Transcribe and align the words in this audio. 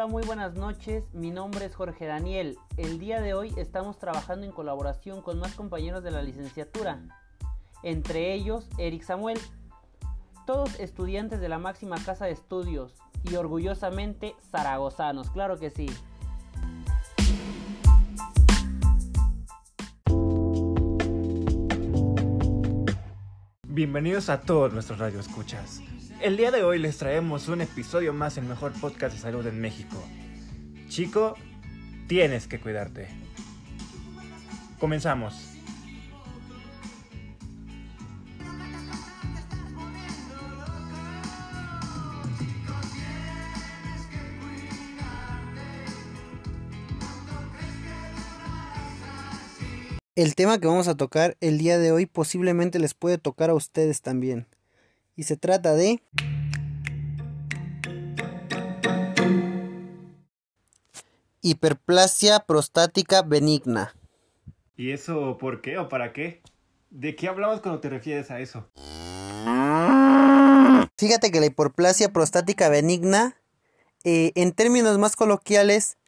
Hola, 0.00 0.10
muy 0.10 0.22
buenas 0.22 0.54
noches. 0.54 1.04
Mi 1.12 1.30
nombre 1.30 1.66
es 1.66 1.74
Jorge 1.74 2.06
Daniel. 2.06 2.56
El 2.78 2.98
día 2.98 3.20
de 3.20 3.34
hoy 3.34 3.52
estamos 3.58 3.98
trabajando 3.98 4.46
en 4.46 4.50
colaboración 4.50 5.20
con 5.20 5.38
más 5.38 5.54
compañeros 5.54 6.02
de 6.02 6.10
la 6.10 6.22
licenciatura, 6.22 7.02
entre 7.82 8.32
ellos 8.32 8.66
Eric 8.78 9.02
Samuel. 9.02 9.38
Todos 10.46 10.80
estudiantes 10.80 11.38
de 11.38 11.50
la 11.50 11.58
máxima 11.58 12.02
casa 12.02 12.24
de 12.24 12.30
estudios 12.30 12.94
y 13.30 13.34
orgullosamente 13.34 14.36
zaragozanos, 14.50 15.30
claro 15.30 15.58
que 15.58 15.68
sí. 15.68 15.90
Bienvenidos 23.68 24.30
a 24.30 24.40
todos 24.40 24.72
nuestros 24.72 24.98
radioescuchas. 24.98 25.82
El 26.22 26.36
día 26.36 26.50
de 26.50 26.62
hoy 26.62 26.78
les 26.78 26.98
traemos 26.98 27.48
un 27.48 27.62
episodio 27.62 28.12
más 28.12 28.36
el 28.36 28.44
mejor 28.44 28.72
podcast 28.78 29.14
de 29.14 29.22
salud 29.22 29.46
en 29.46 29.58
México. 29.58 29.96
Chico, 30.90 31.34
tienes 32.08 32.46
que 32.46 32.60
cuidarte. 32.60 33.08
Comenzamos. 34.78 35.54
El 50.14 50.34
tema 50.34 50.58
que 50.58 50.66
vamos 50.66 50.86
a 50.86 50.98
tocar 50.98 51.38
el 51.40 51.56
día 51.56 51.78
de 51.78 51.92
hoy 51.92 52.04
posiblemente 52.04 52.78
les 52.78 52.92
puede 52.92 53.16
tocar 53.16 53.48
a 53.48 53.54
ustedes 53.54 54.02
también. 54.02 54.46
Y 55.20 55.24
se 55.24 55.36
trata 55.36 55.74
de... 55.74 56.02
Hiperplasia 61.42 62.40
prostática 62.40 63.20
benigna. 63.20 63.94
¿Y 64.78 64.92
eso 64.92 65.36
por 65.36 65.60
qué 65.60 65.76
o 65.76 65.90
para 65.90 66.14
qué? 66.14 66.40
¿De 66.88 67.16
qué 67.16 67.28
hablamos 67.28 67.60
cuando 67.60 67.80
te 67.80 67.90
refieres 67.90 68.30
a 68.30 68.40
eso? 68.40 68.70
Fíjate 70.96 71.30
que 71.30 71.40
la 71.40 71.46
hiperplasia 71.46 72.14
prostática 72.14 72.70
benigna, 72.70 73.36
eh, 74.04 74.32
en 74.36 74.52
términos 74.52 74.96
más 74.96 75.16
coloquiales, 75.16 75.98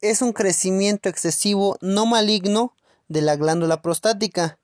es 0.00 0.22
un 0.22 0.32
crecimiento 0.32 1.08
excesivo 1.08 1.78
no 1.80 2.04
maligno 2.04 2.74
de 3.06 3.22
la 3.22 3.36
glándula 3.36 3.80
prostática, 3.80 4.58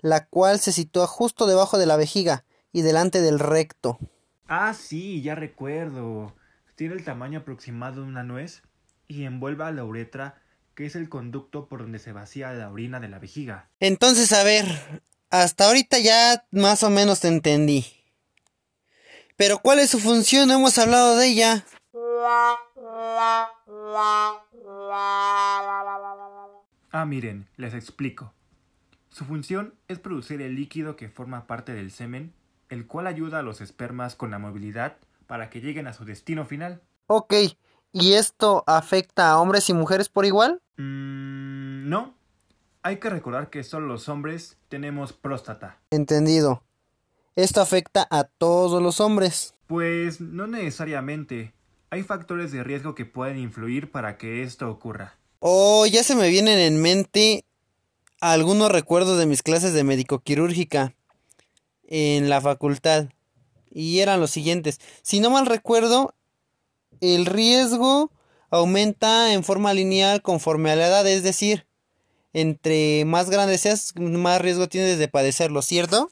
la 0.00 0.24
cual 0.24 0.58
se 0.58 0.72
sitúa 0.72 1.06
justo 1.06 1.46
debajo 1.46 1.76
de 1.76 1.84
la 1.84 1.96
vejiga 1.96 2.46
y 2.72 2.82
delante 2.82 3.20
del 3.20 3.38
recto. 3.38 3.98
Ah, 4.46 4.74
sí, 4.74 5.22
ya 5.22 5.34
recuerdo. 5.34 6.34
Tiene 6.74 6.94
el 6.94 7.04
tamaño 7.04 7.40
aproximado 7.40 8.02
de 8.02 8.08
una 8.08 8.22
nuez 8.22 8.62
y 9.06 9.24
envuelve 9.24 9.64
a 9.64 9.72
la 9.72 9.84
uretra, 9.84 10.40
que 10.74 10.86
es 10.86 10.96
el 10.96 11.08
conducto 11.08 11.68
por 11.68 11.80
donde 11.82 11.98
se 11.98 12.12
vacía 12.12 12.52
la 12.52 12.70
orina 12.70 13.00
de 13.00 13.08
la 13.08 13.18
vejiga. 13.18 13.68
Entonces, 13.80 14.32
a 14.32 14.42
ver, 14.44 14.66
hasta 15.30 15.66
ahorita 15.66 15.98
ya 15.98 16.44
más 16.50 16.82
o 16.82 16.90
menos 16.90 17.20
te 17.20 17.28
entendí. 17.28 17.86
Pero 19.36 19.58
¿cuál 19.58 19.78
es 19.78 19.90
su 19.90 19.98
función? 19.98 20.48
No 20.48 20.54
hemos 20.54 20.78
hablado 20.78 21.16
de 21.16 21.28
ella. 21.28 21.64
Ah, 26.92 27.04
miren, 27.06 27.48
les 27.56 27.74
explico. 27.74 28.34
Su 29.08 29.24
función 29.24 29.74
es 29.88 29.98
producir 29.98 30.42
el 30.42 30.56
líquido 30.56 30.96
que 30.96 31.08
forma 31.08 31.46
parte 31.46 31.72
del 31.72 31.90
semen, 31.90 32.32
el 32.70 32.86
cual 32.86 33.06
ayuda 33.06 33.40
a 33.40 33.42
los 33.42 33.60
espermas 33.60 34.14
con 34.14 34.30
la 34.30 34.38
movilidad 34.38 34.96
para 35.26 35.50
que 35.50 35.60
lleguen 35.60 35.86
a 35.86 35.92
su 35.92 36.04
destino 36.04 36.46
final. 36.46 36.80
Ok, 37.06 37.34
¿y 37.92 38.12
esto 38.14 38.64
afecta 38.66 39.30
a 39.30 39.40
hombres 39.40 39.68
y 39.68 39.74
mujeres 39.74 40.08
por 40.08 40.24
igual? 40.24 40.62
Mmm, 40.76 41.88
no. 41.88 42.14
Hay 42.82 42.96
que 42.96 43.10
recordar 43.10 43.50
que 43.50 43.62
solo 43.62 43.86
los 43.86 44.08
hombres 44.08 44.56
tenemos 44.68 45.12
próstata. 45.12 45.78
Entendido. 45.90 46.62
¿Esto 47.36 47.60
afecta 47.60 48.06
a 48.10 48.24
todos 48.24 48.82
los 48.82 49.00
hombres? 49.00 49.54
Pues 49.66 50.20
no 50.20 50.46
necesariamente. 50.46 51.52
Hay 51.90 52.02
factores 52.02 52.52
de 52.52 52.64
riesgo 52.64 52.94
que 52.94 53.04
pueden 53.04 53.38
influir 53.38 53.90
para 53.90 54.16
que 54.16 54.42
esto 54.42 54.70
ocurra. 54.70 55.16
Oh, 55.40 55.86
ya 55.86 56.02
se 56.02 56.14
me 56.14 56.28
vienen 56.28 56.58
en 56.58 56.80
mente 56.80 57.44
algunos 58.20 58.70
recuerdos 58.70 59.18
de 59.18 59.26
mis 59.26 59.42
clases 59.42 59.72
de 59.72 59.84
médico-quirúrgica 59.84 60.94
en 61.90 62.30
la 62.30 62.40
facultad. 62.40 63.08
Y 63.70 64.00
eran 64.00 64.20
los 64.20 64.30
siguientes. 64.30 64.80
Si 65.02 65.20
no 65.20 65.30
mal 65.30 65.46
recuerdo, 65.46 66.14
el 67.00 67.26
riesgo 67.26 68.10
aumenta 68.50 69.32
en 69.32 69.44
forma 69.44 69.74
lineal 69.74 70.22
conforme 70.22 70.70
a 70.70 70.76
la 70.76 70.88
edad, 70.88 71.06
es 71.06 71.22
decir, 71.22 71.66
entre 72.32 73.04
más 73.04 73.30
grande 73.30 73.58
seas, 73.58 73.92
más 73.96 74.40
riesgo 74.40 74.68
tienes 74.68 74.98
de 74.98 75.08
padecerlo, 75.08 75.62
¿cierto? 75.62 76.10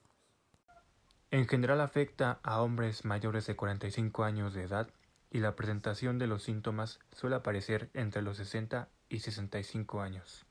En 1.31 1.47
general 1.47 1.81
afecta 1.81 2.41
a 2.43 2.63
hombres 2.63 3.05
mayores 3.05 3.47
de 3.47 3.57
45 3.57 4.25
años 4.25 4.55
de 4.55 4.63
edad 4.63 4.89
y 5.31 5.39
la 5.39 5.57
presentación 5.57 6.19
de 6.19 6.27
los 6.27 6.45
síntomas 6.45 7.01
suele 7.15 7.37
aparecer 7.37 7.91
entre 7.93 8.23
los 8.23 8.39
60 8.39 8.89
y 9.11 9.21
65 9.21 10.01
años. 10.01 10.47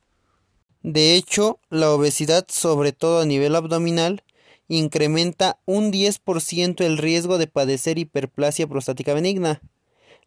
De 0.83 1.15
hecho, 1.15 1.59
la 1.69 1.91
obesidad, 1.91 2.45
sobre 2.49 2.91
todo 2.91 3.21
a 3.21 3.25
nivel 3.25 3.55
abdominal, 3.55 4.23
incrementa 4.67 5.59
un 5.65 5.91
10% 5.91 6.85
el 6.85 6.97
riesgo 6.97 7.37
de 7.37 7.47
padecer 7.47 7.97
hiperplasia 7.97 8.67
prostática 8.67 9.13
benigna. 9.13 9.61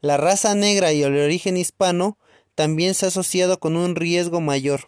La 0.00 0.16
raza 0.16 0.54
negra 0.54 0.92
y 0.92 1.02
el 1.02 1.16
origen 1.16 1.56
hispano 1.56 2.16
también 2.54 2.94
se 2.94 3.06
ha 3.06 3.08
asociado 3.08 3.60
con 3.60 3.76
un 3.76 3.96
riesgo 3.96 4.40
mayor. 4.40 4.80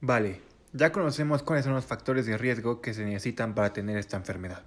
Vale, 0.00 0.40
ya 0.72 0.92
conocemos 0.92 1.42
cuáles 1.42 1.64
son 1.64 1.74
los 1.74 1.84
factores 1.84 2.26
de 2.26 2.38
riesgo 2.38 2.80
que 2.80 2.94
se 2.94 3.04
necesitan 3.04 3.54
para 3.54 3.72
tener 3.72 3.98
esta 3.98 4.16
enfermedad. 4.16 4.62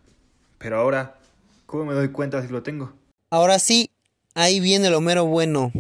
Pero 0.60 0.80
ahora, 0.80 1.20
¿cómo 1.66 1.86
me 1.86 1.94
doy 1.94 2.10
cuenta 2.10 2.42
si 2.42 2.50
lo 2.50 2.62
tengo? 2.62 2.94
Ahora 3.30 3.58
sí, 3.58 3.92
ahí 4.36 4.60
viene 4.60 4.90
lo 4.90 5.02
mero 5.02 5.26
bueno. 5.26 5.72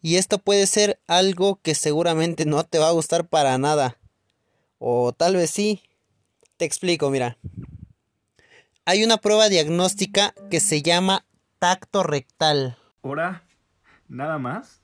Y 0.00 0.16
esto 0.16 0.38
puede 0.38 0.66
ser 0.66 1.00
algo 1.08 1.60
que 1.60 1.74
seguramente 1.74 2.46
no 2.46 2.62
te 2.64 2.78
va 2.78 2.88
a 2.88 2.92
gustar 2.92 3.28
para 3.28 3.58
nada. 3.58 3.98
O 4.78 5.12
tal 5.12 5.34
vez 5.34 5.50
sí. 5.50 5.82
Te 6.58 6.64
explico, 6.64 7.08
mira. 7.08 7.38
Hay 8.84 9.04
una 9.04 9.18
prueba 9.18 9.48
diagnóstica 9.48 10.34
que 10.50 10.58
se 10.58 10.82
llama 10.82 11.24
tacto 11.60 12.02
rectal. 12.02 12.76
¿Hora? 13.00 13.44
¿Nada 14.08 14.38
más? 14.38 14.82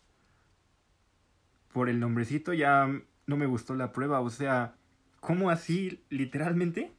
Por 1.72 1.88
el 1.88 1.98
nombrecito 1.98 2.52
ya 2.52 2.88
no 3.26 3.36
me 3.36 3.46
gustó 3.46 3.74
la 3.74 3.90
prueba, 3.90 4.20
o 4.20 4.30
sea, 4.30 4.76
¿cómo 5.18 5.50
así 5.50 6.00
literalmente? 6.10 6.92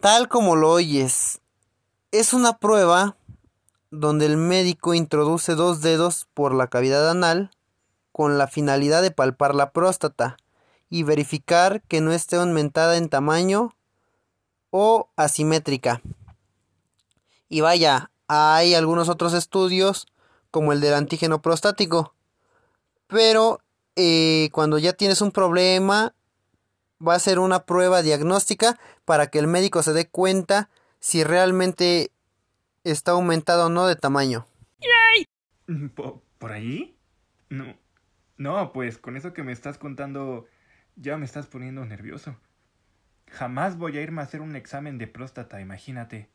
Tal 0.00 0.28
como 0.28 0.56
lo 0.56 0.70
oyes. 0.70 1.42
Es 2.12 2.32
una 2.32 2.56
prueba 2.56 3.18
donde 3.90 4.24
el 4.24 4.38
médico 4.38 4.94
introduce 4.94 5.54
dos 5.54 5.82
dedos 5.82 6.26
por 6.32 6.54
la 6.54 6.68
cavidad 6.68 7.10
anal 7.10 7.50
con 8.10 8.38
la 8.38 8.46
finalidad 8.46 9.02
de 9.02 9.10
palpar 9.10 9.54
la 9.54 9.72
próstata 9.72 10.38
y 10.88 11.02
verificar 11.02 11.82
que 11.82 12.00
no 12.00 12.12
esté 12.12 12.36
aumentada 12.36 12.96
en 12.96 13.08
tamaño 13.08 13.74
o 14.70 15.08
asimétrica. 15.16 16.02
Y 17.48 17.60
vaya, 17.60 18.10
hay 18.28 18.74
algunos 18.74 19.08
otros 19.08 19.34
estudios 19.34 20.06
como 20.50 20.72
el 20.72 20.80
del 20.80 20.94
antígeno 20.94 21.42
prostático. 21.42 22.14
Pero 23.06 23.60
eh, 23.94 24.50
cuando 24.52 24.78
ya 24.78 24.92
tienes 24.92 25.20
un 25.20 25.32
problema, 25.32 26.14
va 27.06 27.14
a 27.14 27.20
ser 27.20 27.38
una 27.38 27.64
prueba 27.64 28.02
diagnóstica 28.02 28.78
para 29.04 29.28
que 29.28 29.38
el 29.38 29.46
médico 29.46 29.82
se 29.82 29.92
dé 29.92 30.08
cuenta 30.08 30.68
si 30.98 31.24
realmente 31.24 32.10
está 32.84 33.12
aumentado 33.12 33.66
o 33.66 33.68
no 33.68 33.86
de 33.86 33.96
tamaño. 33.96 34.46
¿Por, 36.38 36.52
ahí? 36.52 36.96
No. 37.48 37.76
No, 38.36 38.72
pues 38.72 38.98
con 38.98 39.16
eso 39.16 39.32
que 39.32 39.42
me 39.42 39.52
estás 39.52 39.78
contando 39.78 40.46
ya 40.96 41.16
me 41.16 41.26
estás 41.26 41.46
poniendo 41.46 41.84
nervioso. 41.84 42.36
Jamás 43.28 43.76
voy 43.76 43.98
a 43.98 44.02
irme 44.02 44.22
a 44.22 44.24
hacer 44.24 44.40
un 44.40 44.56
examen 44.56 44.98
de 44.98 45.06
próstata, 45.06 45.60
imagínate. 45.60 46.28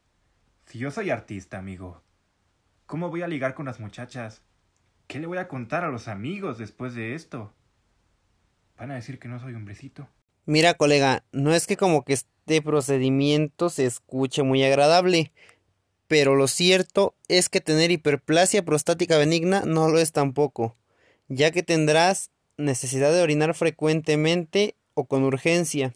Si 0.66 0.80
yo 0.80 0.92
soy 0.92 1.10
artista, 1.10 1.58
amigo. 1.58 2.02
¿Cómo 2.86 3.10
voy 3.10 3.24
a 3.24 3.28
ligar 3.28 3.56
con 3.56 3.66
las 3.66 3.80
muchachas? 3.80 4.42
¿Qué 5.08 5.20
le 5.20 5.28
voy 5.28 5.40
a 5.40 5.48
contar 5.48 5.84
a 5.84 5.90
los 5.90 6.08
amigos 6.08 6.58
después 6.58 6.94
de 6.94 7.16
esto? 7.16 7.54
Van 8.78 8.92
a 8.92 8.96
decir 8.96 9.20
que 9.20 9.28
no 9.28 9.40
soy 9.40 9.54
hombrecito. 9.54 10.08
Mira, 10.46 10.74
colega, 10.74 11.24
no 11.32 11.54
es 11.54 11.68
que 11.68 11.78
como 11.78 12.04
que 12.04 12.14
este 12.14 12.62
procedimiento 12.62 13.70
se 13.70 13.86
escuche 13.86 14.44
muy 14.44 14.64
agradable, 14.64 15.32
pero 16.08 16.36
lo 16.36 16.48
cierto 16.48 17.16
es 17.28 17.48
que 17.48 17.62
tener 17.62 17.92
hiperplasia 17.92 18.66
prostática 18.66 19.18
benigna 19.18 19.64
no 19.66 19.88
lo 19.88 20.00
es 20.00 20.12
tampoco, 20.12 20.76
ya 21.30 21.52
que 21.52 21.64
tendrás 21.64 22.32
necesidad 22.62 23.12
de 23.12 23.22
orinar 23.22 23.54
frecuentemente 23.54 24.76
o 24.94 25.06
con 25.06 25.24
urgencia, 25.24 25.94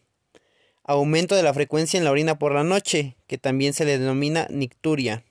aumento 0.83 1.35
de 1.35 1.43
la 1.43 1.53
frecuencia 1.53 1.97
en 1.97 2.03
la 2.03 2.11
orina 2.11 2.37
por 2.37 2.53
la 2.53 2.63
noche, 2.63 3.15
que 3.27 3.37
también 3.37 3.73
se 3.73 3.85
le 3.85 3.97
denomina 3.97 4.47
nicturia, 4.49 5.23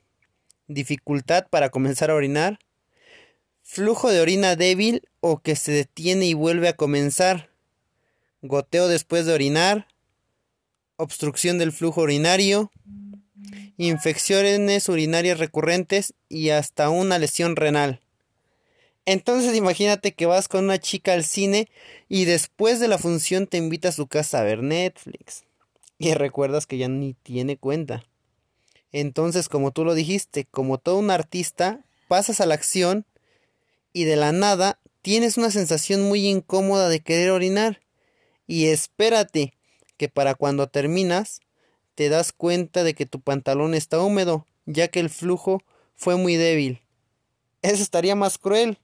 dificultad 0.67 1.47
para 1.49 1.71
comenzar 1.71 2.11
a 2.11 2.15
orinar, 2.15 2.59
flujo 3.63 4.11
de 4.11 4.21
orina 4.21 4.57
débil 4.57 5.03
o 5.21 5.39
que 5.39 5.57
se 5.57 5.73
detiene 5.73 6.27
y 6.27 6.35
vuelve 6.35 6.69
a 6.69 6.77
comenzar, 6.77 7.51
goteo 8.43 8.89
después 8.89 9.27
de 9.27 9.33
orinar, 9.33 9.89
obstrucción 10.97 11.59
del 11.59 11.73
flujo 11.73 12.03
urinario, 12.03 12.71
infecciones 13.77 14.89
urinarias 14.89 15.39
recurrentes 15.39 16.15
y 16.29 16.51
hasta 16.51 16.91
una 16.91 17.19
lesión 17.19 17.57
renal. 17.57 18.01
Entonces 19.07 19.55
imagínate 19.55 20.13
que 20.13 20.27
vas 20.27 20.49
con 20.49 20.65
una 20.65 20.79
chica 20.79 21.13
al 21.13 21.25
cine 21.25 21.69
y 22.09 22.25
después 22.25 22.81
de 22.81 22.89
la 22.89 22.99
función 22.99 23.47
te 23.47 23.59
invita 23.59 23.91
a 23.91 23.93
su 23.93 24.07
casa 24.07 24.41
a 24.41 24.45
ver 24.45 24.63
Netflix. 24.63 25.45
Y 25.99 26.15
recuerdas 26.15 26.67
que 26.67 26.79
ya 26.79 26.89
ni 26.89 27.15
tiene 27.15 27.57
cuenta. 27.57 28.05
Entonces, 28.93 29.49
como 29.49 29.73
tú 29.73 29.85
lo 29.85 29.95
dijiste, 29.95 30.45
como 30.45 30.79
todo 30.79 30.99
un 30.99 31.11
artista, 31.11 31.85
pasas 32.09 32.41
a 32.41 32.47
la 32.47 32.55
acción 32.55 33.05
y 33.93 34.05
de 34.05 34.17
la 34.17 34.33
nada 34.33 34.79
tienes 35.03 35.37
una 35.37 35.51
sensación 35.51 36.03
muy 36.03 36.27
incómoda 36.27 36.89
de 36.89 37.01
querer 37.01 37.31
orinar. 37.31 37.81
Y 38.47 38.67
espérate, 38.67 39.55
que 39.97 40.09
para 40.09 40.35
cuando 40.35 40.67
terminas, 40.67 41.41
te 41.95 42.09
das 42.09 42.33
cuenta 42.33 42.85
de 42.85 42.95
que 42.95 43.07
tu 43.07 43.21
pantalón 43.21 43.75
está 43.75 44.01
húmedo, 44.01 44.47
ya 44.67 44.89
que 44.89 45.01
el 45.01 45.11
flujo 45.11 45.63
fue 45.95 46.17
muy 46.17 46.37
débil. 46.37 46.81
Eso 47.63 47.83
estaría 47.83 48.15
más 48.15 48.39
cruel. 48.39 48.79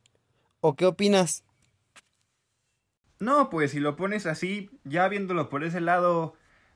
¿O 0.60 0.76
qué 0.76 0.86
opinas? 0.86 1.44
No, 3.18 3.50
pues 3.50 3.72
si 3.72 3.80
lo 3.80 3.96
pones 3.96 4.26
así, 4.26 4.70
ya 4.84 5.08
viéndolo 5.08 5.48
por 5.48 5.64
ese 5.64 5.80
lado, 5.80 6.34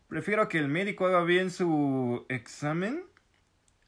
prefiero 0.09 0.49
que 0.49 0.59
el 0.59 0.69
médico 0.69 1.07
haga 1.07 1.23
bien 1.23 1.51
su 1.51 2.27
examen 2.29 3.05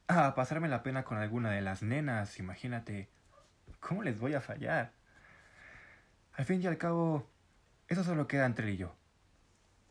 a 0.09 0.35
pasarme 0.35 0.69
la 0.69 0.83
pena 0.83 1.05
con 1.05 1.19
alguna 1.19 1.51
de 1.51 1.61
las 1.61 1.83
nenas, 1.83 2.39
imagínate. 2.39 3.09
¿Cómo 3.81 4.03
les 4.03 4.19
voy 4.19 4.35
a 4.35 4.41
fallar? 4.41 4.93
Al 6.35 6.45
fin 6.45 6.63
y 6.63 6.67
al 6.67 6.79
cabo, 6.79 7.27
eso 7.89 8.05
solo 8.05 8.27
queda 8.27 8.47
entre 8.47 8.69
él 8.69 8.75
y 8.75 8.77
yo. 8.79 8.95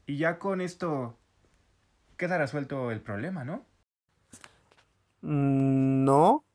Y 0.06 0.18
ya 0.18 0.38
con 0.40 0.62
esto 0.62 1.18
queda 2.18 2.38
resuelto 2.38 2.92
el 2.92 3.01
problema, 3.01 3.44
¿no? 3.44 3.66
Mm, 5.22 6.04
no, 6.04 6.46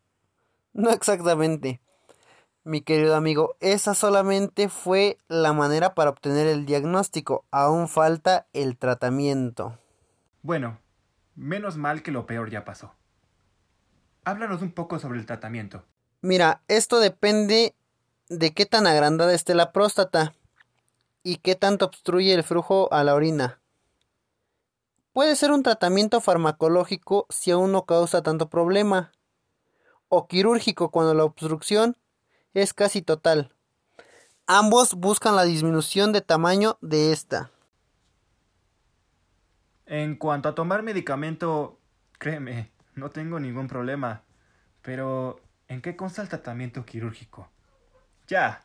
no 0.72 0.90
exactamente. 0.90 1.80
Mi 2.62 2.82
querido 2.82 3.16
amigo, 3.16 3.56
esa 3.60 3.94
solamente 3.94 4.68
fue 4.68 5.16
la 5.28 5.54
manera 5.54 5.94
para 5.94 6.10
obtener 6.10 6.46
el 6.46 6.66
diagnóstico. 6.66 7.46
Aún 7.50 7.88
falta 7.88 8.46
el 8.52 8.76
tratamiento. 8.76 9.78
Bueno, 10.42 10.78
menos 11.34 11.78
mal 11.78 12.02
que 12.02 12.10
lo 12.10 12.26
peor 12.26 12.50
ya 12.50 12.66
pasó. 12.66 12.94
Háblanos 14.24 14.60
un 14.60 14.72
poco 14.72 14.98
sobre 14.98 15.18
el 15.18 15.24
tratamiento. 15.24 15.84
Mira, 16.20 16.60
esto 16.68 17.00
depende 17.00 17.74
de 18.28 18.52
qué 18.52 18.66
tan 18.66 18.86
agrandada 18.86 19.32
esté 19.32 19.54
la 19.54 19.72
próstata 19.72 20.34
y 21.22 21.36
qué 21.36 21.54
tanto 21.54 21.86
obstruye 21.86 22.34
el 22.34 22.44
flujo 22.44 22.92
a 22.92 23.02
la 23.04 23.14
orina. 23.14 23.60
Puede 25.14 25.34
ser 25.34 25.50
un 25.50 25.62
tratamiento 25.62 26.20
farmacológico 26.20 27.26
si 27.30 27.50
aún 27.50 27.72
no 27.72 27.86
causa 27.86 28.22
tanto 28.22 28.50
problema, 28.50 29.12
o 30.08 30.28
quirúrgico 30.28 30.90
cuando 30.90 31.14
la 31.14 31.24
obstrucción 31.24 31.96
es 32.54 32.74
casi 32.74 33.02
total. 33.02 33.52
Ambos 34.46 34.94
buscan 34.94 35.36
la 35.36 35.44
disminución 35.44 36.12
de 36.12 36.20
tamaño 36.20 36.76
de 36.80 37.12
esta. 37.12 37.50
En 39.86 40.16
cuanto 40.16 40.48
a 40.48 40.54
tomar 40.54 40.82
medicamento, 40.82 41.78
créeme, 42.18 42.70
no 42.94 43.10
tengo 43.10 43.38
ningún 43.40 43.68
problema. 43.68 44.22
Pero, 44.82 45.40
¿en 45.68 45.82
qué 45.82 45.96
consta 45.96 46.22
el 46.22 46.28
tratamiento 46.28 46.84
quirúrgico? 46.84 47.48
Ya, 48.26 48.64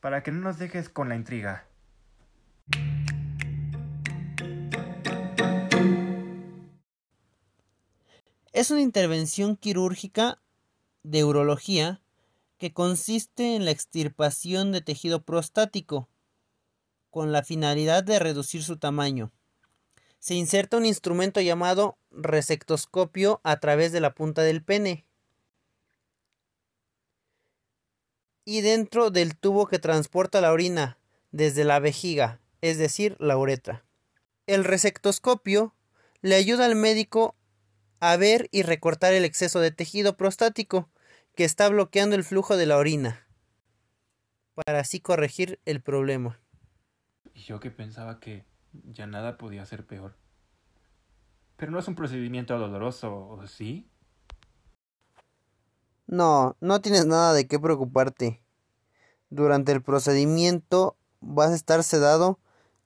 para 0.00 0.22
que 0.22 0.32
no 0.32 0.40
nos 0.40 0.58
dejes 0.58 0.88
con 0.88 1.08
la 1.08 1.16
intriga. 1.16 1.66
Es 8.52 8.70
una 8.70 8.80
intervención 8.80 9.56
quirúrgica 9.56 10.38
de 11.02 11.24
urología 11.24 12.00
que 12.60 12.74
consiste 12.74 13.56
en 13.56 13.64
la 13.64 13.70
extirpación 13.70 14.70
de 14.70 14.82
tejido 14.82 15.24
prostático 15.24 16.10
con 17.08 17.32
la 17.32 17.42
finalidad 17.42 18.04
de 18.04 18.18
reducir 18.18 18.62
su 18.62 18.76
tamaño. 18.76 19.32
Se 20.18 20.34
inserta 20.34 20.76
un 20.76 20.84
instrumento 20.84 21.40
llamado 21.40 21.96
resectoscopio 22.10 23.40
a 23.44 23.58
través 23.60 23.92
de 23.92 24.00
la 24.00 24.14
punta 24.14 24.42
del 24.42 24.62
pene 24.62 25.06
y 28.44 28.60
dentro 28.60 29.10
del 29.10 29.38
tubo 29.38 29.66
que 29.66 29.78
transporta 29.78 30.42
la 30.42 30.52
orina 30.52 30.98
desde 31.32 31.64
la 31.64 31.78
vejiga, 31.78 32.40
es 32.60 32.76
decir, 32.76 33.16
la 33.18 33.38
uretra. 33.38 33.86
El 34.46 34.64
resectoscopio 34.64 35.74
le 36.20 36.34
ayuda 36.34 36.66
al 36.66 36.76
médico 36.76 37.34
a 38.00 38.18
ver 38.18 38.48
y 38.50 38.64
recortar 38.64 39.14
el 39.14 39.24
exceso 39.24 39.60
de 39.60 39.70
tejido 39.70 40.18
prostático 40.18 40.90
que 41.40 41.46
está 41.46 41.70
bloqueando 41.70 42.16
el 42.16 42.22
flujo 42.22 42.58
de 42.58 42.66
la 42.66 42.76
orina, 42.76 43.26
para 44.52 44.80
así 44.80 45.00
corregir 45.00 45.58
el 45.64 45.80
problema. 45.80 46.38
Y 47.32 47.40
yo 47.44 47.60
que 47.60 47.70
pensaba 47.70 48.20
que 48.20 48.44
ya 48.74 49.06
nada 49.06 49.38
podía 49.38 49.64
ser 49.64 49.86
peor. 49.86 50.18
Pero 51.56 51.72
no 51.72 51.78
es 51.78 51.88
un 51.88 51.94
procedimiento 51.94 52.58
doloroso, 52.58 53.40
¿sí? 53.46 53.88
No, 56.06 56.58
no 56.60 56.82
tienes 56.82 57.06
nada 57.06 57.32
de 57.32 57.48
qué 57.48 57.58
preocuparte. 57.58 58.42
Durante 59.30 59.72
el 59.72 59.80
procedimiento 59.80 60.98
vas 61.20 61.52
a 61.52 61.54
estar 61.54 61.82
sedado 61.84 62.38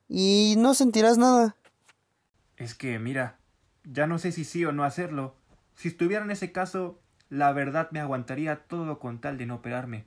y 0.08 0.54
no 0.58 0.74
sentirás 0.74 1.18
nada. 1.18 1.56
Es 2.56 2.76
que, 2.76 3.00
mira, 3.00 3.40
ya 3.82 4.06
no 4.06 4.20
sé 4.20 4.30
si 4.30 4.44
sí 4.44 4.64
o 4.64 4.70
no 4.70 4.84
hacerlo. 4.84 5.34
Si 5.74 5.88
estuviera 5.88 6.24
en 6.24 6.30
ese 6.30 6.52
caso, 6.52 7.00
la 7.34 7.52
verdad 7.52 7.90
me 7.90 7.98
aguantaría 7.98 8.64
todo 8.68 9.00
con 9.00 9.20
tal 9.20 9.38
de 9.38 9.46
no 9.46 9.56
operarme. 9.56 10.06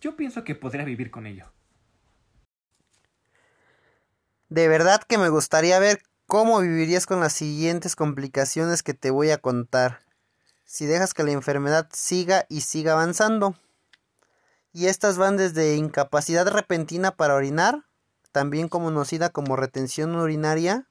Yo 0.00 0.16
pienso 0.16 0.42
que 0.42 0.54
podría 0.54 0.84
vivir 0.84 1.10
con 1.10 1.26
ello. 1.26 1.52
De 4.48 4.66
verdad 4.68 5.02
que 5.02 5.18
me 5.18 5.28
gustaría 5.28 5.78
ver 5.78 6.00
cómo 6.26 6.60
vivirías 6.60 7.04
con 7.04 7.20
las 7.20 7.34
siguientes 7.34 7.94
complicaciones 7.94 8.82
que 8.82 8.94
te 8.94 9.10
voy 9.10 9.30
a 9.30 9.38
contar. 9.38 10.00
Si 10.64 10.86
dejas 10.86 11.12
que 11.12 11.24
la 11.24 11.32
enfermedad 11.32 11.90
siga 11.92 12.46
y 12.48 12.62
siga 12.62 12.92
avanzando. 12.92 13.54
Y 14.72 14.86
estas 14.86 15.18
van 15.18 15.36
desde 15.36 15.76
incapacidad 15.76 16.48
repentina 16.48 17.16
para 17.16 17.34
orinar, 17.34 17.84
también 18.32 18.68
conocida 18.68 19.28
como 19.28 19.56
retención 19.56 20.16
urinaria. 20.16 20.86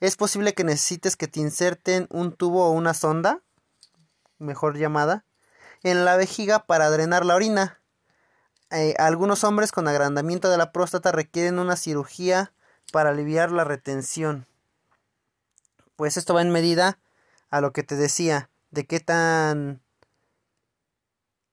Es 0.00 0.16
posible 0.16 0.54
que 0.54 0.64
necesites 0.64 1.16
que 1.16 1.28
te 1.28 1.38
inserten 1.38 2.08
un 2.10 2.32
tubo 2.32 2.66
o 2.66 2.72
una 2.72 2.94
sonda 2.94 3.42
mejor 4.40 4.76
llamada, 4.76 5.24
en 5.82 6.04
la 6.04 6.16
vejiga 6.16 6.66
para 6.66 6.90
drenar 6.90 7.24
la 7.24 7.36
orina. 7.36 7.80
Eh, 8.70 8.94
algunos 8.98 9.44
hombres 9.44 9.72
con 9.72 9.88
agrandamiento 9.88 10.50
de 10.50 10.58
la 10.58 10.72
próstata 10.72 11.12
requieren 11.12 11.58
una 11.58 11.76
cirugía 11.76 12.52
para 12.92 13.10
aliviar 13.10 13.52
la 13.52 13.64
retención. 13.64 14.46
Pues 15.96 16.16
esto 16.16 16.34
va 16.34 16.42
en 16.42 16.50
medida 16.50 16.98
a 17.50 17.60
lo 17.60 17.72
que 17.72 17.82
te 17.82 17.96
decía, 17.96 18.48
de 18.70 18.86
qué 18.86 19.00
tan 19.00 19.82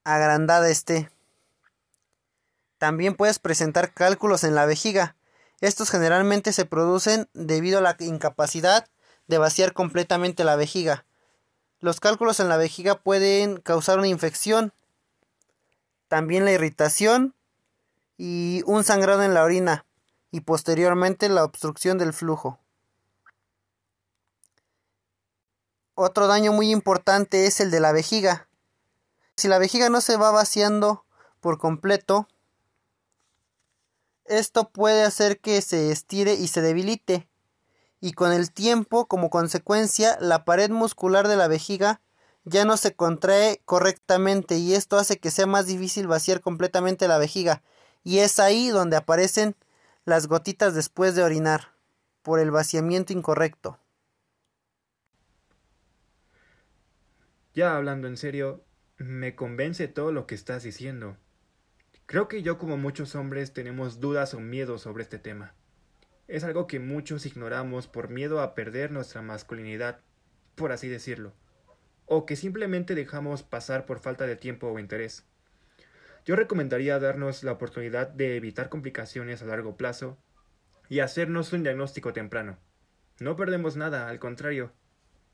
agrandada 0.04 0.70
esté. 0.70 1.12
También 2.78 3.16
puedes 3.16 3.40
presentar 3.40 3.94
cálculos 3.94 4.44
en 4.44 4.54
la 4.54 4.66
vejiga. 4.66 5.16
Estos 5.60 5.90
generalmente 5.90 6.54
se 6.54 6.66
producen 6.66 7.28
debido 7.34 7.80
a 7.80 7.82
la 7.82 7.96
incapacidad 8.00 8.88
de 9.26 9.40
vaciar 9.40 9.74
completamente 9.74 10.44
la 10.44 10.56
vejiga. 10.56 11.07
Los 11.80 12.00
cálculos 12.00 12.40
en 12.40 12.50
la 12.50 12.58
vejiga 12.58 12.96
pueden 12.96 13.58
causar 13.58 14.00
una 14.00 14.08
infección, 14.08 14.74
también 16.08 16.44
la 16.46 16.52
irritación 16.52 17.36
y 18.18 18.64
un 18.66 18.84
sangrado 18.84 19.22
en 19.22 19.36
la 19.36 19.44
orina 19.44 19.86
y 20.32 20.42
posteriormente 20.42 21.30
la 21.30 21.44
obstrucción 21.44 22.00
del 22.00 22.14
flujo. 22.14 22.60
Otro 25.94 26.28
daño 26.28 26.52
muy 26.52 26.72
importante 26.72 27.46
es 27.46 27.60
el 27.60 27.70
de 27.70 27.80
la 27.80 27.92
vejiga. 27.92 28.48
Si 29.36 29.48
la 29.48 29.60
vejiga 29.60 29.90
no 29.90 30.02
se 30.02 30.18
va 30.18 30.32
vaciando 30.32 31.06
por 31.42 31.60
completo, 31.60 32.28
esto 34.26 34.70
puede 34.70 35.04
hacer 35.04 35.40
que 35.40 35.62
se 35.62 35.92
estire 35.92 36.34
y 36.34 36.48
se 36.48 36.62
debilite 36.62 37.27
y 38.00 38.14
con 38.14 38.32
el 38.32 38.52
tiempo, 38.52 39.08
como 39.08 39.30
consecuencia, 39.30 40.18
la 40.22 40.46
pared 40.46 40.70
muscular 40.70 41.28
de 41.28 41.36
la 41.36 41.48
vejiga 41.48 42.02
ya 42.44 42.64
no 42.64 42.78
se 42.78 42.96
contrae 42.96 43.62
correctamente 43.66 44.58
y 44.58 44.74
esto 44.74 44.98
hace 44.98 45.20
que 45.20 45.32
sea 45.32 45.48
más 45.48 45.68
difícil 45.68 46.08
vaciar 46.08 46.42
completamente 46.42 47.08
la 47.08 47.18
vejiga 47.18 47.62
y 48.04 48.20
es 48.20 48.40
ahí 48.40 48.70
donde 48.70 48.96
aparecen 48.96 49.56
las 50.06 50.28
gotitas 50.28 50.74
después 50.74 51.16
de 51.16 51.24
orinar 51.24 51.74
por 52.22 52.40
el 52.40 52.52
vaciamiento 52.52 53.12
incorrecto. 53.12 53.80
Ya 57.54 57.76
hablando 57.76 58.08
en 58.08 58.18
serio, 58.18 58.64
Me 59.00 59.36
convence 59.36 59.88
todo 59.88 60.12
lo 60.12 60.26
que 60.26 60.34
estás 60.34 60.64
diciendo. 60.64 61.18
Creo 62.08 62.28
que 62.28 62.42
yo 62.42 62.58
como 62.58 62.78
muchos 62.78 63.14
hombres 63.14 63.54
tenemos 63.54 64.00
dudas 64.00 64.34
o 64.34 64.40
miedos 64.40 64.82
sobre 64.82 65.04
este 65.04 65.20
tema. 65.20 65.54
Es 66.28 66.44
algo 66.44 66.68
que 66.68 66.80
muchos 66.80 67.26
ignoramos 67.26 67.88
por 67.88 68.10
miedo 68.10 68.42
a 68.42 68.54
perder 68.54 68.92
nuestra 68.92 69.22
masculinidad, 69.22 70.02
por 70.56 70.74
así 70.74 70.90
decirlo, 70.90 71.34
o 72.06 72.26
que 72.26 72.36
simplemente 72.36 72.96
dejamos 72.96 73.44
pasar 73.44 73.86
por 73.86 74.00
falta 74.00 74.26
de 74.26 74.36
tiempo 74.36 74.68
o 74.68 74.80
interés. 74.80 75.26
Yo 76.26 76.36
recomendaría 76.36 77.00
darnos 77.00 77.44
la 77.44 77.54
oportunidad 77.54 78.10
de 78.10 78.36
evitar 78.36 78.68
complicaciones 78.68 79.42
a 79.42 79.46
largo 79.46 79.78
plazo 79.78 80.18
y 80.90 81.00
hacernos 81.00 81.54
un 81.54 81.64
diagnóstico 81.64 82.12
temprano. 82.12 82.58
No 83.22 83.38
perdemos 83.38 83.78
nada, 83.78 84.10
al 84.10 84.20
contrario, 84.20 84.74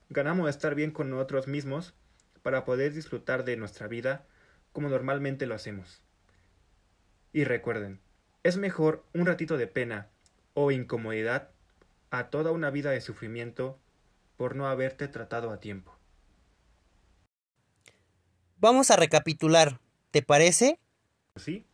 ganamos 0.09 0.47
estar 0.47 0.75
bien 0.75 0.91
con 0.91 1.09
nosotros 1.09 1.47
mismos 1.47 1.95
para 2.43 2.65
poder 2.65 2.93
disfrutar 2.93 3.45
de 3.45 3.57
nuestra 3.57 3.87
vida 3.87 4.27
como 4.71 4.89
normalmente 4.89 5.47
lo 5.47 5.55
hacemos. 5.55 6.03
Y 7.31 7.45
recuerden, 7.45 7.99
es 8.43 8.57
mejor 8.57 9.03
un 9.13 9.25
ratito 9.25 9.57
de 9.57 9.65
pena 9.65 10.12
o 10.53 10.71
incomodidad 10.71 11.51
a 12.11 12.29
toda 12.29 12.51
una 12.51 12.69
vida 12.69 12.91
de 12.91 13.01
sufrimiento 13.01 13.79
por 14.37 14.55
no 14.55 14.67
haberte 14.67 15.07
tratado 15.07 15.51
a 15.51 15.59
tiempo. 15.59 15.97
Vamos 18.57 18.91
a 18.91 18.95
recapitular, 18.95 19.79
¿te 20.11 20.21
parece? 20.21 20.79
¿Sí? 21.35 21.65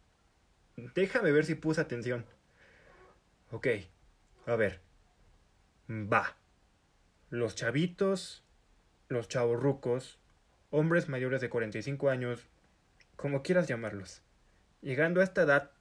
Déjame 0.96 1.32
ver 1.32 1.46
si 1.46 1.56
puse 1.56 1.82
atención. 1.82 2.26
Ok, 3.52 3.68
a 4.46 4.56
ver. 4.56 4.82
Va. 5.90 6.38
Los 7.30 7.56
chavitos, 7.56 8.44
los 9.08 9.28
chavorrucos, 9.28 10.20
hombres 10.72 11.10
mayores 11.10 11.42
de 11.42 11.50
45 11.50 12.10
años, 12.10 12.48
como 13.16 13.44
quieras 13.44 13.68
llamarlos. 13.68 14.22
Llegando 14.82 15.22
a 15.22 15.24
esta 15.24 15.42
edad, 15.42 15.72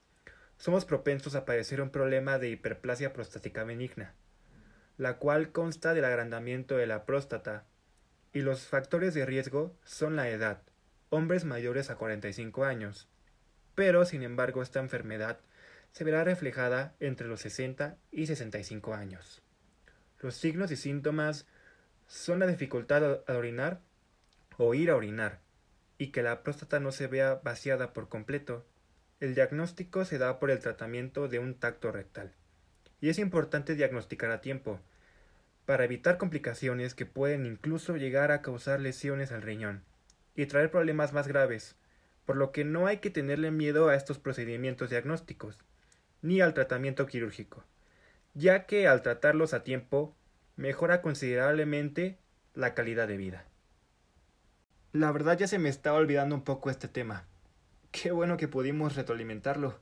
somos 0.58 0.84
propensos 0.84 1.36
a 1.36 1.44
padecer 1.44 1.80
un 1.80 1.90
problema 1.90 2.38
de 2.38 2.50
hiperplasia 2.50 3.12
prostática 3.12 3.64
benigna, 3.64 4.14
la 4.96 5.18
cual 5.18 5.52
consta 5.52 5.94
del 5.94 6.04
agrandamiento 6.04 6.76
de 6.76 6.86
la 6.86 7.06
próstata, 7.06 7.64
y 8.32 8.40
los 8.42 8.66
factores 8.66 9.14
de 9.14 9.24
riesgo 9.24 9.74
son 9.84 10.16
la 10.16 10.28
edad, 10.28 10.62
hombres 11.10 11.44
mayores 11.44 11.90
a 11.90 11.96
45 11.96 12.64
años. 12.64 13.08
Pero, 13.74 14.04
sin 14.04 14.22
embargo, 14.22 14.60
esta 14.60 14.80
enfermedad 14.80 15.38
se 15.92 16.04
verá 16.04 16.24
reflejada 16.24 16.94
entre 17.00 17.28
los 17.28 17.40
60 17.40 17.96
y 18.10 18.26
65 18.26 18.94
años. 18.94 19.42
Los 20.18 20.34
signos 20.34 20.70
y 20.72 20.76
síntomas 20.76 21.46
son 22.08 22.40
la 22.40 22.46
dificultad 22.46 23.22
a 23.26 23.32
orinar 23.34 23.80
o 24.56 24.74
ir 24.74 24.90
a 24.90 24.96
orinar, 24.96 25.38
y 25.98 26.08
que 26.08 26.22
la 26.22 26.42
próstata 26.42 26.80
no 26.80 26.90
se 26.90 27.06
vea 27.06 27.36
vaciada 27.44 27.92
por 27.92 28.08
completo, 28.08 28.66
el 29.20 29.34
diagnóstico 29.34 30.04
se 30.04 30.18
da 30.18 30.38
por 30.38 30.50
el 30.50 30.60
tratamiento 30.60 31.28
de 31.28 31.40
un 31.40 31.54
tacto 31.54 31.90
rectal. 31.90 32.32
Y 33.00 33.08
es 33.08 33.18
importante 33.18 33.74
diagnosticar 33.74 34.30
a 34.30 34.40
tiempo, 34.40 34.80
para 35.66 35.84
evitar 35.84 36.18
complicaciones 36.18 36.94
que 36.94 37.04
pueden 37.04 37.44
incluso 37.44 37.96
llegar 37.96 38.30
a 38.32 38.42
causar 38.42 38.80
lesiones 38.80 39.32
al 39.32 39.42
riñón 39.42 39.82
y 40.34 40.46
traer 40.46 40.70
problemas 40.70 41.12
más 41.12 41.28
graves, 41.28 41.76
por 42.24 42.36
lo 42.36 42.52
que 42.52 42.64
no 42.64 42.86
hay 42.86 42.98
que 42.98 43.10
tenerle 43.10 43.50
miedo 43.50 43.88
a 43.88 43.94
estos 43.94 44.18
procedimientos 44.18 44.88
diagnósticos, 44.90 45.58
ni 46.22 46.40
al 46.40 46.54
tratamiento 46.54 47.06
quirúrgico, 47.06 47.64
ya 48.34 48.66
que 48.66 48.86
al 48.86 49.02
tratarlos 49.02 49.52
a 49.52 49.64
tiempo 49.64 50.16
mejora 50.56 51.02
considerablemente 51.02 52.18
la 52.54 52.74
calidad 52.74 53.08
de 53.08 53.16
vida. 53.16 53.44
La 54.92 55.12
verdad 55.12 55.36
ya 55.36 55.48
se 55.48 55.58
me 55.58 55.68
estaba 55.68 55.98
olvidando 55.98 56.34
un 56.34 56.44
poco 56.44 56.70
este 56.70 56.88
tema, 56.88 57.26
Qué 57.90 58.12
bueno 58.12 58.36
que 58.36 58.48
pudimos 58.48 58.96
retroalimentarlo. 58.96 59.80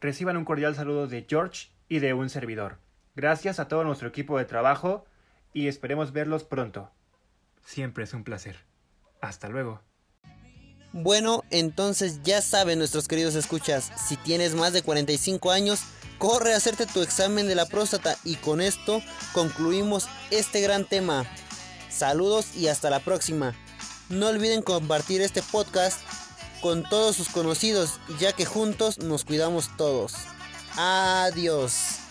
Reciban 0.00 0.36
un 0.36 0.44
cordial 0.44 0.74
saludo 0.74 1.06
de 1.06 1.26
George 1.28 1.68
y 1.88 1.98
de 1.98 2.14
un 2.14 2.30
servidor. 2.30 2.78
Gracias 3.14 3.60
a 3.60 3.68
todo 3.68 3.84
nuestro 3.84 4.08
equipo 4.08 4.38
de 4.38 4.44
trabajo 4.44 5.04
y 5.52 5.68
esperemos 5.68 6.12
verlos 6.12 6.44
pronto. 6.44 6.90
Siempre 7.64 8.04
es 8.04 8.14
un 8.14 8.24
placer. 8.24 8.56
Hasta 9.20 9.48
luego. 9.48 9.80
Bueno, 10.92 11.42
entonces 11.50 12.22
ya 12.22 12.42
saben 12.42 12.78
nuestros 12.78 13.08
queridos 13.08 13.34
escuchas, 13.34 13.90
si 13.96 14.16
tienes 14.18 14.54
más 14.54 14.72
de 14.72 14.82
45 14.82 15.50
años, 15.50 15.80
corre 16.18 16.52
a 16.52 16.56
hacerte 16.56 16.86
tu 16.86 17.00
examen 17.00 17.48
de 17.48 17.54
la 17.54 17.66
próstata 17.66 18.16
y 18.24 18.36
con 18.36 18.60
esto 18.60 19.02
concluimos 19.32 20.08
este 20.30 20.60
gran 20.60 20.84
tema. 20.84 21.24
Saludos 21.88 22.54
y 22.56 22.68
hasta 22.68 22.90
la 22.90 23.00
próxima. 23.00 23.54
No 24.10 24.28
olviden 24.28 24.62
compartir 24.62 25.22
este 25.22 25.42
podcast 25.42 26.00
con 26.62 26.82
todos 26.88 27.16
sus 27.16 27.28
conocidos, 27.28 28.00
ya 28.18 28.32
que 28.32 28.46
juntos 28.46 28.98
nos 28.98 29.24
cuidamos 29.24 29.68
todos. 29.76 30.14
Adiós. 30.76 32.01